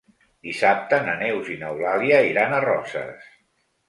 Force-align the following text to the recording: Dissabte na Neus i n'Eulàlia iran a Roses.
Dissabte 0.45 0.97
na 1.07 1.13
Neus 1.19 1.51
i 1.55 1.57
n'Eulàlia 1.63 2.21
iran 2.31 2.57
a 2.57 2.63
Roses. 2.65 3.29